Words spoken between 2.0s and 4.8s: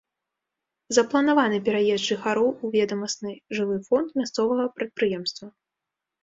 жыхароў у ведамасны жылы фонд мясцовага